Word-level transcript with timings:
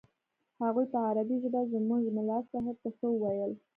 هغوى 0.61 0.85
په 0.93 0.97
عربي 1.07 1.35
ژبه 1.43 1.61
زموږ 1.73 2.03
ملا 2.17 2.39
صاحب 2.51 2.75
ته 2.83 2.89
څه 2.99 3.05
وويل. 3.11 3.51